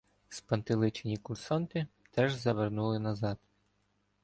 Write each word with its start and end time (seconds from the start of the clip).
Спантеличені 0.29 1.17
курсанти 1.17 1.87
теж 2.11 2.33
завернули 2.33 2.99
назад. 2.99 3.37